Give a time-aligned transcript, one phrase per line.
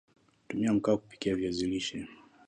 [0.47, 2.07] tumia Mkaa kupikia viazi lishe